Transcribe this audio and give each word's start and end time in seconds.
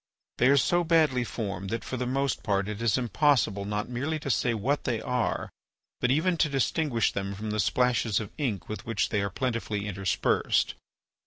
They 0.39 0.47
are 0.47 0.57
so 0.57 0.83
badly 0.83 1.23
formed 1.23 1.69
that 1.69 1.83
for 1.83 1.95
the 1.95 2.07
most 2.07 2.41
part 2.41 2.67
it 2.67 2.81
is 2.81 2.97
impossible 2.97 3.65
not 3.65 3.87
merely 3.87 4.17
to 4.21 4.31
say 4.31 4.55
what 4.55 4.83
they 4.83 4.99
are, 4.99 5.51
but 5.99 6.09
even 6.09 6.37
to 6.37 6.49
distinguish 6.49 7.11
them 7.11 7.35
from 7.35 7.51
the 7.51 7.59
splashes 7.59 8.19
of 8.19 8.33
ink 8.39 8.67
with 8.67 8.83
which 8.83 9.09
they 9.09 9.21
are 9.21 9.29
plentifully 9.29 9.85
interspersed. 9.85 10.73